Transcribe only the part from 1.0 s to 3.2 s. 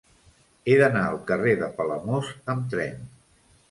al carrer de Palamós amb tren.